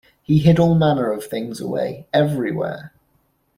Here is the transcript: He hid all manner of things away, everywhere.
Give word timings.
He 0.23 0.39
hid 0.39 0.57
all 0.57 0.73
manner 0.73 1.11
of 1.11 1.25
things 1.27 1.61
away, 1.61 2.07
everywhere. 2.11 2.91